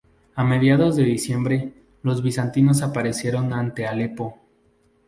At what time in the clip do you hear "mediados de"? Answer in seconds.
0.43-1.03